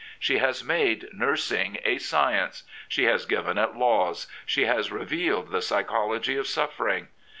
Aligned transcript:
She 0.17 0.39
has 0.39 0.63
made 0.63 1.09
nursing 1.13 1.77
a 1.85 1.99
science. 1.99 2.63
She 2.89 3.03
has 3.03 3.27
given 3.27 3.59
it 3.59 3.75
laws; 3.75 4.25
she 4.47 4.65
has 4.65 4.91
revealed 4.91 5.49
the 5.51 5.61
psychology 5.61 6.35
of 6.37 6.47
suffering. 6.47 7.09